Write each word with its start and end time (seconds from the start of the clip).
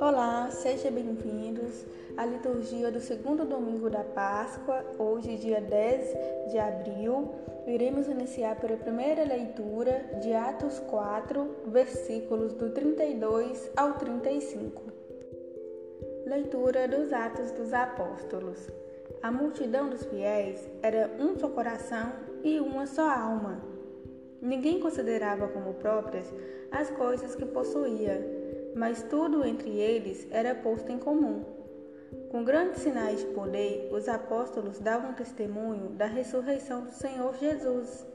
Olá, 0.00 0.48
sejam 0.52 0.92
bem-vindos 0.92 1.84
à 2.16 2.24
liturgia 2.24 2.92
do 2.92 3.00
segundo 3.00 3.44
domingo 3.44 3.90
da 3.90 4.04
Páscoa, 4.04 4.84
hoje, 4.96 5.36
dia 5.36 5.60
10 5.60 6.50
de 6.52 6.58
abril. 6.58 7.34
Iremos 7.66 8.06
iniciar 8.06 8.60
pela 8.60 8.76
primeira 8.76 9.24
leitura 9.24 10.04
de 10.22 10.32
Atos 10.32 10.78
4, 10.78 11.56
versículos 11.66 12.52
do 12.52 12.70
32 12.70 13.68
ao 13.76 13.94
35. 13.94 14.82
Leitura 16.24 16.86
dos 16.86 17.12
Atos 17.12 17.50
dos 17.50 17.72
Apóstolos. 17.72 18.68
A 19.20 19.32
multidão 19.32 19.90
dos 19.90 20.04
fiéis 20.04 20.68
era 20.82 21.10
um 21.18 21.36
só 21.36 21.48
coração 21.48 22.12
e 22.44 22.60
uma 22.60 22.86
só 22.86 23.10
alma. 23.10 23.79
Ninguém 24.40 24.80
considerava 24.80 25.48
como 25.48 25.74
próprias 25.74 26.32
as 26.70 26.90
coisas 26.90 27.34
que 27.34 27.44
possuía 27.44 28.40
mas 28.74 29.02
tudo 29.02 29.44
entre 29.44 29.70
eles 29.70 30.26
era 30.30 30.54
posto 30.54 30.90
em 30.90 30.98
comum. 30.98 31.44
Com 32.30 32.44
grandes 32.44 32.82
sinais 32.82 33.20
de 33.20 33.26
poder, 33.26 33.88
os 33.92 34.08
apóstolos 34.08 34.78
davam 34.78 35.12
testemunho 35.12 35.90
da 35.90 36.06
ressurreição 36.06 36.82
do 36.82 36.92
Senhor 36.92 37.36
Jesus, 37.36 38.06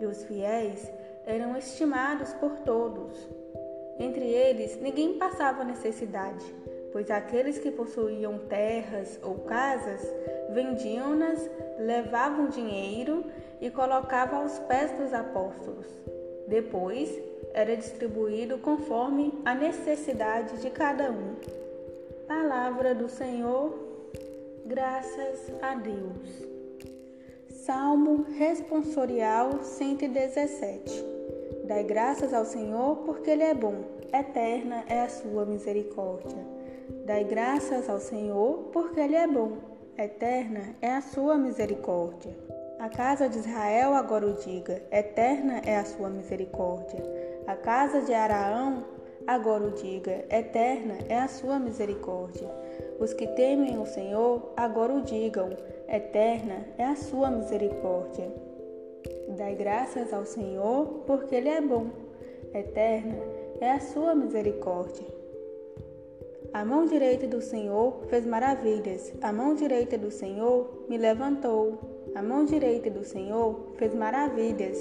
e 0.00 0.06
os 0.06 0.24
fiéis 0.24 0.90
eram 1.26 1.56
estimados 1.56 2.32
por 2.34 2.50
todos. 2.60 3.16
Entre 3.98 4.24
eles, 4.24 4.80
ninguém 4.80 5.18
passava 5.18 5.64
necessidade, 5.64 6.44
pois 6.92 7.10
aqueles 7.10 7.58
que 7.58 7.70
possuíam 7.70 8.38
terras 8.48 9.18
ou 9.22 9.36
casas 9.40 10.02
vendiam-nas, 10.52 11.50
levavam 11.78 12.48
dinheiro 12.48 13.24
e 13.64 13.70
colocavam 13.70 14.42
aos 14.42 14.58
pés 14.58 14.92
dos 14.92 15.14
apóstolos. 15.14 15.86
Depois, 16.46 17.10
era 17.54 17.74
distribuído 17.74 18.58
conforme 18.58 19.32
a 19.42 19.54
necessidade 19.54 20.58
de 20.58 20.68
cada 20.68 21.10
um. 21.10 21.34
Palavra 22.28 22.94
do 22.94 23.08
Senhor, 23.08 23.72
graças 24.66 25.50
a 25.62 25.76
Deus. 25.76 26.46
Salmo 27.64 28.26
responsorial 28.36 29.62
117. 29.62 31.02
Dai 31.66 31.84
graças 31.84 32.34
ao 32.34 32.44
Senhor 32.44 32.96
porque 33.06 33.30
Ele 33.30 33.44
é 33.44 33.54
bom, 33.54 33.76
eterna 34.12 34.84
é 34.86 35.00
a 35.00 35.08
sua 35.08 35.46
misericórdia. 35.46 36.36
Dai 37.06 37.24
graças 37.24 37.88
ao 37.88 37.98
Senhor 37.98 38.68
porque 38.74 39.00
Ele 39.00 39.16
é 39.16 39.26
bom, 39.26 39.52
eterna 39.96 40.76
é 40.82 40.90
a 40.90 41.00
sua 41.00 41.38
misericórdia. 41.38 42.53
A 42.84 42.88
casa 42.90 43.30
de 43.30 43.38
Israel 43.38 43.94
agora 43.94 44.26
o 44.26 44.34
diga: 44.34 44.82
eterna 44.92 45.62
é 45.64 45.78
a 45.78 45.86
sua 45.86 46.10
misericórdia. 46.10 47.02
A 47.46 47.56
casa 47.56 48.02
de 48.02 48.12
Araão 48.12 48.84
agora 49.26 49.64
o 49.64 49.70
diga: 49.70 50.26
eterna 50.28 50.98
é 51.08 51.18
a 51.18 51.26
sua 51.26 51.58
misericórdia. 51.58 52.46
Os 53.00 53.14
que 53.14 53.26
temem 53.28 53.78
o 53.78 53.86
Senhor 53.86 54.52
agora 54.54 54.92
o 54.92 55.00
digam: 55.00 55.48
eterna 55.88 56.56
é 56.76 56.84
a 56.84 56.94
sua 56.94 57.30
misericórdia. 57.30 58.30
Dai 59.30 59.54
graças 59.54 60.12
ao 60.12 60.26
Senhor, 60.26 61.04
porque 61.06 61.36
Ele 61.36 61.48
é 61.48 61.62
bom, 61.62 61.86
eterna 62.52 63.16
é 63.62 63.70
a 63.70 63.80
sua 63.80 64.14
misericórdia. 64.14 65.06
A 66.52 66.66
mão 66.66 66.84
direita 66.84 67.26
do 67.26 67.40
Senhor 67.40 68.02
fez 68.10 68.26
maravilhas, 68.26 69.10
a 69.22 69.32
mão 69.32 69.54
direita 69.54 69.96
do 69.96 70.10
Senhor 70.10 70.84
me 70.86 70.98
levantou. 70.98 71.93
A 72.14 72.22
mão 72.22 72.44
direita 72.44 72.88
do 72.88 73.02
Senhor 73.02 73.72
fez 73.76 73.92
maravilhas. 73.92 74.78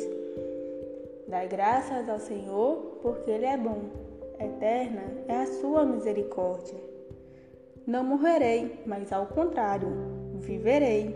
Dai 1.28 1.48
graças 1.48 2.08
ao 2.08 2.20
Senhor, 2.20 3.00
porque 3.02 3.32
Ele 3.32 3.48
é 3.48 3.58
bom. 3.58 3.90
Eterna 4.40 5.02
é 5.28 5.38
a 5.38 5.48
sua 5.48 5.84
misericórdia. 5.84 6.78
Não 7.88 8.04
morrerei, 8.04 8.84
mas 8.86 9.12
ao 9.12 9.26
contrário, 9.26 9.90
viverei, 10.36 11.16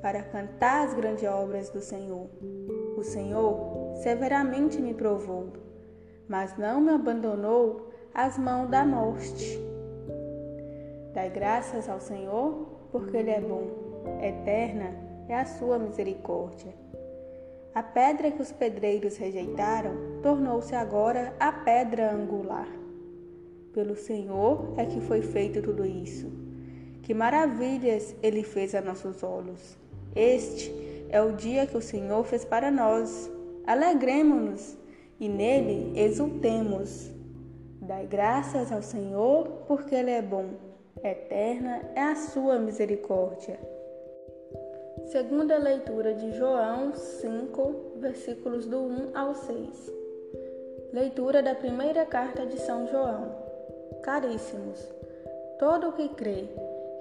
para 0.00 0.22
cantar 0.22 0.86
as 0.86 0.94
grandes 0.94 1.28
obras 1.28 1.68
do 1.68 1.80
Senhor. 1.80 2.28
O 2.96 3.02
Senhor 3.02 3.96
severamente 3.96 4.80
me 4.80 4.94
provou, 4.94 5.48
mas 6.28 6.56
não 6.56 6.80
me 6.80 6.92
abandonou 6.92 7.90
às 8.14 8.38
mãos 8.38 8.70
da 8.70 8.84
morte. 8.84 9.58
Dai 11.12 11.28
graças 11.28 11.88
ao 11.88 12.00
Senhor, 12.00 12.68
porque 12.92 13.16
Ele 13.16 13.30
é 13.30 13.40
bom. 13.40 13.64
Eterna 14.22 15.09
é 15.32 15.36
a 15.36 15.44
sua 15.44 15.78
misericórdia. 15.78 16.74
A 17.72 17.82
pedra 17.82 18.32
que 18.32 18.42
os 18.42 18.50
pedreiros 18.50 19.16
rejeitaram 19.16 19.92
tornou-se 20.22 20.74
agora 20.74 21.34
a 21.38 21.52
pedra 21.52 22.12
angular. 22.12 22.68
Pelo 23.72 23.94
Senhor 23.94 24.74
é 24.76 24.84
que 24.84 25.00
foi 25.00 25.22
feito 25.22 25.62
tudo 25.62 25.86
isso. 25.86 26.26
Que 27.02 27.14
maravilhas 27.14 28.14
ele 28.22 28.42
fez 28.42 28.74
a 28.74 28.80
nossos 28.80 29.22
olhos. 29.22 29.78
Este 30.16 30.74
é 31.08 31.22
o 31.22 31.32
dia 31.32 31.66
que 31.66 31.76
o 31.76 31.82
Senhor 31.82 32.24
fez 32.24 32.44
para 32.44 32.70
nós. 32.70 33.30
Alegremos-nos 33.66 34.76
e 35.20 35.28
nele 35.28 35.92
exultemos. 35.98 37.10
Dai 37.80 38.06
graças 38.06 38.72
ao 38.72 38.82
Senhor, 38.82 39.46
porque 39.68 39.94
Ele 39.94 40.10
é 40.10 40.22
bom. 40.22 40.50
Eterna 41.04 41.82
é 41.94 42.02
a 42.02 42.16
sua 42.16 42.58
misericórdia. 42.58 43.58
Segunda 45.10 45.58
leitura 45.58 46.14
de 46.14 46.30
João 46.38 46.94
5, 46.94 47.94
versículos 47.96 48.64
do 48.64 48.78
1 48.78 49.10
ao 49.12 49.34
6. 49.34 49.92
Leitura 50.92 51.42
da 51.42 51.52
primeira 51.52 52.06
carta 52.06 52.46
de 52.46 52.56
São 52.60 52.86
João. 52.86 53.34
Caríssimos, 54.04 54.78
todo 55.58 55.88
o 55.88 55.92
que 55.94 56.10
crê 56.10 56.44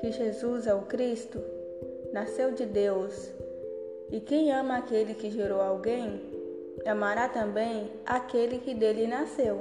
que 0.01 0.11
Jesus 0.11 0.65
é 0.65 0.73
o 0.73 0.81
Cristo 0.81 1.39
nasceu 2.11 2.51
de 2.51 2.65
Deus, 2.65 3.31
e 4.11 4.19
quem 4.19 4.51
ama 4.51 4.77
aquele 4.77 5.13
que 5.13 5.29
gerou 5.29 5.61
alguém, 5.61 6.19
amará 6.87 7.29
também 7.29 7.91
aquele 8.03 8.57
que 8.57 8.73
dele 8.73 9.05
nasceu. 9.05 9.59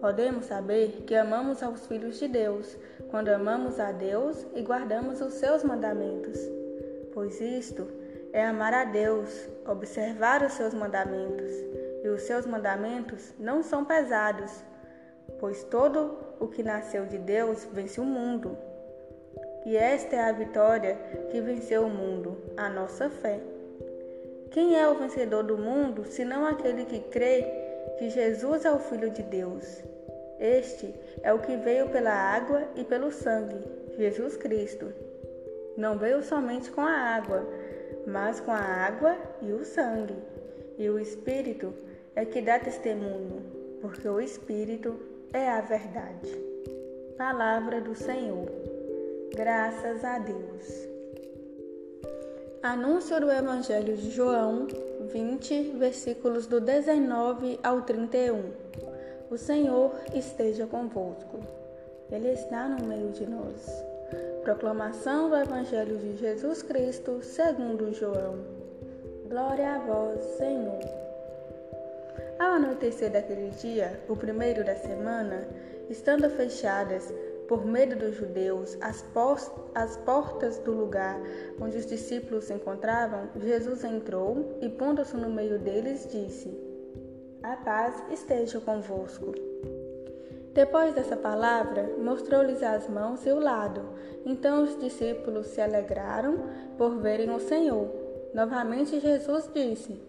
Podemos 0.00 0.44
saber 0.44 1.02
que 1.04 1.16
amamos 1.16 1.60
aos 1.60 1.88
filhos 1.88 2.20
de 2.20 2.28
Deus 2.28 2.76
quando 3.10 3.30
amamos 3.30 3.80
a 3.80 3.90
Deus 3.90 4.46
e 4.54 4.62
guardamos 4.62 5.20
os 5.20 5.34
seus 5.34 5.64
mandamentos 5.64 6.38
pois 7.14 7.40
isto 7.40 7.86
é 8.32 8.44
amar 8.44 8.74
a 8.74 8.84
Deus, 8.84 9.48
observar 9.64 10.42
os 10.42 10.54
seus 10.54 10.74
mandamentos, 10.74 11.52
e 12.02 12.08
os 12.08 12.22
seus 12.22 12.44
mandamentos 12.44 13.32
não 13.38 13.62
são 13.62 13.84
pesados, 13.84 14.50
pois 15.38 15.62
todo 15.64 16.18
o 16.40 16.48
que 16.48 16.62
nasceu 16.62 17.06
de 17.06 17.16
Deus 17.16 17.66
vence 17.72 18.00
o 18.00 18.04
mundo. 18.04 18.58
E 19.64 19.76
esta 19.76 20.16
é 20.16 20.28
a 20.28 20.32
vitória 20.32 20.98
que 21.30 21.40
venceu 21.40 21.84
o 21.84 21.88
mundo, 21.88 22.36
a 22.56 22.68
nossa 22.68 23.08
fé. 23.08 23.40
Quem 24.50 24.78
é 24.78 24.86
o 24.88 24.96
vencedor 24.96 25.44
do 25.44 25.56
mundo, 25.56 26.04
senão 26.04 26.44
aquele 26.44 26.84
que 26.84 27.00
crê 27.00 27.46
que 27.98 28.10
Jesus 28.10 28.64
é 28.64 28.72
o 28.72 28.78
Filho 28.78 29.10
de 29.10 29.22
Deus? 29.22 29.82
Este 30.38 30.94
é 31.22 31.32
o 31.32 31.38
que 31.38 31.56
veio 31.56 31.88
pela 31.88 32.12
água 32.12 32.64
e 32.74 32.84
pelo 32.84 33.10
sangue, 33.10 33.64
Jesus 33.96 34.36
Cristo 34.36 34.92
não 35.76 35.98
veio 35.98 36.22
somente 36.22 36.70
com 36.70 36.80
a 36.80 36.92
água, 36.92 37.46
mas 38.06 38.40
com 38.40 38.52
a 38.52 38.58
água 38.58 39.16
e 39.42 39.52
o 39.52 39.64
sangue. 39.64 40.16
E 40.78 40.88
o 40.88 40.98
Espírito 40.98 41.74
é 42.14 42.24
que 42.24 42.40
dá 42.40 42.58
testemunho, 42.58 43.42
porque 43.80 44.08
o 44.08 44.20
Espírito 44.20 44.98
é 45.32 45.48
a 45.48 45.60
verdade. 45.60 46.30
Palavra 47.16 47.80
do 47.80 47.94
Senhor. 47.94 48.48
Graças 49.34 50.04
a 50.04 50.18
Deus. 50.18 50.88
Anúncio 52.62 53.20
do 53.20 53.30
Evangelho 53.30 53.96
de 53.96 54.10
João 54.10 54.66
20, 55.12 55.76
versículos 55.76 56.46
do 56.46 56.60
19 56.60 57.58
ao 57.62 57.82
31. 57.82 58.52
O 59.30 59.36
Senhor 59.36 59.92
esteja 60.14 60.66
convosco. 60.66 61.40
Ele 62.10 62.30
está 62.30 62.68
no 62.68 62.86
meio 62.86 63.10
de 63.10 63.26
nós. 63.26 63.93
Proclamação 64.42 65.30
do 65.30 65.36
Evangelho 65.36 65.96
de 65.96 66.16
Jesus 66.16 66.62
Cristo 66.62 67.22
segundo 67.22 67.92
João. 67.92 68.38
Glória 69.28 69.74
a 69.74 69.78
vós, 69.78 70.22
Senhor. 70.36 70.80
Ao 72.38 72.52
anoitecer 72.52 73.10
daquele 73.10 73.50
dia, 73.50 74.00
o 74.08 74.16
primeiro 74.16 74.64
da 74.64 74.74
semana, 74.74 75.46
estando 75.88 76.28
fechadas, 76.30 77.12
por 77.48 77.64
medo 77.66 77.96
dos 77.96 78.16
judeus, 78.16 78.76
as, 78.80 79.04
as 79.74 79.96
portas 79.98 80.58
do 80.58 80.72
lugar 80.72 81.20
onde 81.60 81.76
os 81.76 81.86
discípulos 81.86 82.44
se 82.44 82.54
encontravam, 82.54 83.28
Jesus 83.36 83.84
entrou 83.84 84.58
e, 84.60 84.68
pondo-se 84.68 85.16
no 85.16 85.30
meio 85.30 85.58
deles, 85.58 86.08
disse: 86.10 86.56
A 87.42 87.56
paz 87.56 88.02
esteja 88.10 88.60
convosco. 88.60 89.43
Depois 90.54 90.94
dessa 90.94 91.16
palavra, 91.16 91.96
mostrou-lhes 91.98 92.62
as 92.62 92.88
mãos 92.88 93.26
e 93.26 93.30
o 93.32 93.40
lado. 93.40 93.82
Então 94.24 94.62
os 94.62 94.78
discípulos 94.78 95.48
se 95.48 95.60
alegraram 95.60 96.38
por 96.78 96.96
verem 97.00 97.28
o 97.30 97.40
Senhor. 97.40 97.88
Novamente 98.32 99.00
Jesus 99.00 99.50
disse: 99.52 100.00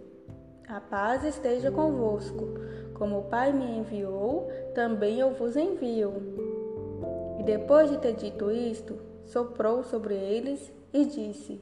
A 0.69 0.79
paz 0.79 1.23
esteja 1.23 1.71
convosco. 1.71 2.45
Como 2.93 3.19
o 3.19 3.23
Pai 3.23 3.51
me 3.51 3.79
enviou, 3.79 4.47
também 4.75 5.19
eu 5.19 5.31
vos 5.33 5.57
envio. 5.57 6.13
E 7.39 7.43
depois 7.43 7.89
de 7.89 7.97
ter 7.97 8.13
dito 8.13 8.51
isto, 8.51 8.99
soprou 9.25 9.83
sobre 9.83 10.13
eles 10.13 10.71
e 10.93 11.05
disse: 11.05 11.59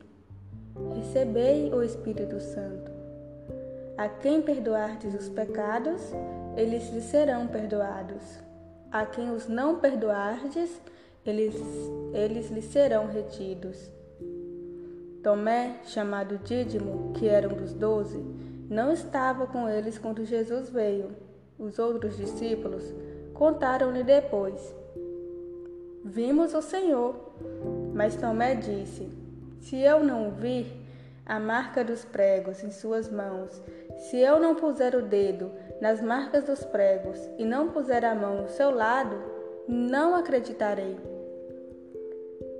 Recebei 0.93 1.73
o 1.73 1.81
Espírito 1.81 2.37
Santo. 2.41 2.91
A 3.97 4.09
quem 4.09 4.41
perdoardes 4.41 5.15
os 5.15 5.29
pecados, 5.29 6.01
eles 6.57 6.91
lhes 6.91 7.05
serão 7.05 7.47
perdoados. 7.47 8.43
A 8.93 9.07
quem 9.07 9.31
os 9.31 9.47
não 9.47 9.79
perdoardes, 9.79 10.79
eles, 11.25 11.55
eles 12.13 12.51
lhes 12.51 12.65
serão 12.65 13.07
retidos. 13.07 13.89
Tomé, 15.23 15.79
chamado 15.83 16.37
Dídimo, 16.37 17.11
que 17.15 17.27
era 17.27 17.49
um 17.49 17.55
dos 17.57 17.73
doze, 17.73 18.23
não 18.69 18.93
estava 18.93 19.47
com 19.47 19.67
eles 19.67 19.97
quando 19.97 20.23
Jesus 20.23 20.69
veio. 20.69 21.09
Os 21.57 21.79
outros 21.79 22.17
discípulos 22.17 22.83
contaram-lhe 23.33 24.03
depois: 24.03 24.75
Vimos 26.05 26.53
o 26.53 26.61
Senhor. 26.61 27.15
Mas 27.95 28.15
Tomé 28.15 28.53
disse: 28.53 29.09
Se 29.59 29.75
eu 29.75 30.03
não 30.03 30.29
vir 30.29 30.67
a 31.25 31.39
marca 31.39 31.83
dos 31.83 32.05
pregos 32.05 32.63
em 32.63 32.69
suas 32.69 33.09
mãos, 33.09 33.59
se 33.97 34.19
eu 34.19 34.39
não 34.39 34.53
puser 34.53 34.93
o 34.93 35.01
dedo 35.01 35.49
nas 35.83 36.01
marcas 36.01 36.45
dos 36.45 36.63
pregos 36.63 37.19
e 37.37 37.43
não 37.43 37.67
puser 37.67 38.05
a 38.05 38.15
mão 38.15 38.43
no 38.43 38.47
seu 38.47 38.71
lado, 38.71 39.21
não 39.67 40.15
acreditarei. 40.15 40.95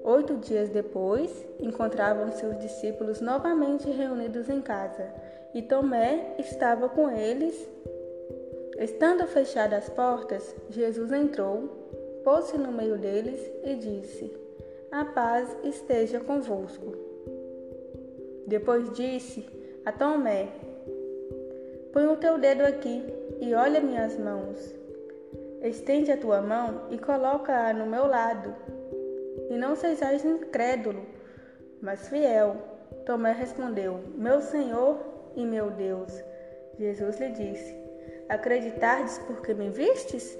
Oito 0.03 0.35
dias 0.35 0.67
depois, 0.67 1.45
encontravam 1.57 2.29
seus 2.33 2.59
discípulos 2.59 3.21
novamente 3.21 3.89
reunidos 3.89 4.49
em 4.49 4.61
casa, 4.61 5.07
e 5.53 5.61
Tomé 5.61 6.35
estava 6.37 6.89
com 6.89 7.09
eles. 7.09 7.55
Estando 8.77 9.25
fechadas 9.25 9.85
as 9.85 9.89
portas, 9.89 10.53
Jesus 10.69 11.09
entrou, 11.13 11.69
pôs-se 12.25 12.57
no 12.57 12.73
meio 12.73 12.97
deles 12.97 13.39
e 13.63 13.75
disse: 13.75 14.35
A 14.91 15.05
paz 15.05 15.55
esteja 15.63 16.19
convosco. 16.19 16.93
Depois 18.45 18.91
disse 18.91 19.45
a 19.85 19.93
Tomé: 19.93 20.49
Põe 21.93 22.07
o 22.07 22.17
teu 22.17 22.39
dedo 22.39 22.61
aqui 22.61 23.12
e 23.43 23.53
olha 23.53 23.81
minhas 23.81 24.17
mãos. 24.17 24.73
Estende 25.61 26.11
a 26.11 26.17
tua 26.17 26.41
mão 26.41 26.87
e 26.91 26.97
coloca-a 26.97 27.73
no 27.73 27.85
meu 27.85 28.07
lado 28.07 28.55
e 29.49 29.57
não 29.57 29.75
sejais 29.75 30.23
incrédulo, 30.23 31.05
mas 31.81 32.07
fiel. 32.07 32.55
Tomé 33.05 33.33
respondeu: 33.33 33.99
Meu 34.15 34.39
Senhor 34.39 34.97
e 35.35 35.45
meu 35.45 35.69
Deus. 35.71 36.23
Jesus 36.79 37.19
lhe 37.19 37.31
disse: 37.31 37.75
Acreditardes 38.29 39.17
porque 39.27 39.53
me 39.53 39.69
vistes? 39.69 40.37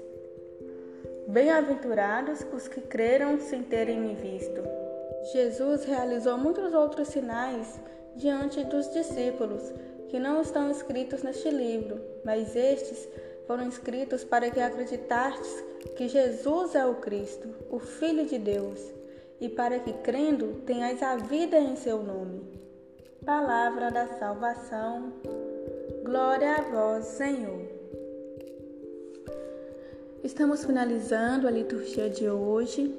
Bem-aventurados 1.28 2.46
os 2.54 2.68
que 2.68 2.80
creram 2.80 3.38
sem 3.38 3.62
terem 3.62 4.00
me 4.00 4.14
visto. 4.14 4.62
Jesus 5.32 5.84
realizou 5.84 6.38
muitos 6.38 6.72
outros 6.72 7.08
sinais 7.08 7.78
diante 8.16 8.64
dos 8.64 8.90
discípulos 8.92 9.72
que 10.08 10.18
não 10.18 10.42
estão 10.42 10.70
escritos 10.70 11.22
neste 11.22 11.50
livro, 11.50 12.00
mas 12.24 12.54
estes 12.54 13.08
foram 13.46 13.68
escritos 13.68 14.24
para 14.24 14.50
que 14.50 14.60
acreditastes 14.60 15.64
que 15.96 16.08
Jesus 16.08 16.74
é 16.74 16.84
o 16.84 16.96
Cristo, 16.96 17.48
o 17.70 17.78
Filho 17.78 18.26
de 18.26 18.38
Deus 18.38 18.80
e 19.40 19.48
para 19.48 19.78
que, 19.78 19.92
crendo, 19.92 20.62
tenhais 20.64 21.02
a 21.02 21.16
vida 21.16 21.58
em 21.58 21.76
seu 21.76 22.02
nome. 22.02 22.42
Palavra 23.24 23.90
da 23.90 24.06
salvação. 24.18 25.12
Glória 26.04 26.56
a 26.56 26.60
vós, 26.62 27.04
Senhor. 27.04 27.62
Estamos 30.22 30.64
finalizando 30.64 31.46
a 31.46 31.50
liturgia 31.50 32.08
de 32.08 32.28
hoje. 32.28 32.94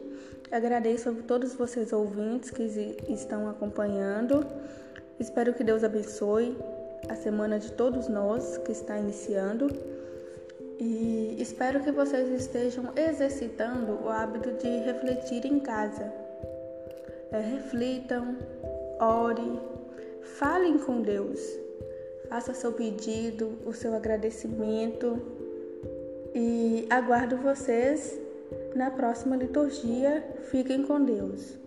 Agradeço 0.51 1.09
a 1.09 1.13
todos 1.27 1.55
vocês 1.55 1.91
ouvintes 1.91 2.51
que 2.51 2.63
estão 3.09 3.49
acompanhando. 3.49 4.45
Espero 5.19 5.53
que 5.53 5.63
Deus 5.63 5.83
abençoe 5.83 6.55
a 7.09 7.15
semana 7.15 7.59
de 7.59 7.71
todos 7.71 8.07
nós 8.07 8.57
que 8.59 8.71
está 8.71 8.97
iniciando. 8.97 9.67
E 10.79 11.37
espero 11.39 11.81
que 11.81 11.91
vocês 11.91 12.29
estejam 12.29 12.91
exercitando 12.95 14.03
o 14.03 14.09
hábito 14.09 14.51
de 14.53 14.67
refletir 14.79 15.45
em 15.45 15.59
casa 15.59 16.25
é, 17.31 17.39
reflitam, 17.39 18.37
ore, 18.99 19.59
falem 20.21 20.77
com 20.77 21.01
Deus, 21.01 21.39
faça 22.29 22.53
seu 22.53 22.71
pedido, 22.71 23.57
o 23.65 23.73
seu 23.73 23.93
agradecimento 23.93 25.19
e 26.33 26.87
aguardo 26.89 27.37
vocês 27.37 28.19
na 28.75 28.89
próxima 28.91 29.35
liturgia. 29.35 30.23
Fiquem 30.49 30.83
com 30.83 31.03
Deus. 31.03 31.64